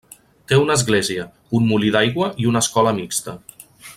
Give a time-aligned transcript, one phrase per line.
[0.51, 1.25] Té una església,
[1.59, 3.39] un molí d'aigua i una escola mixta.